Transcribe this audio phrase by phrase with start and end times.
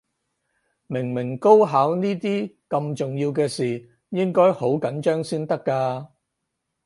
[0.87, 3.77] 明明高考呢啲咁重要嘅事，
[4.09, 6.07] 應該好緊張先得㗎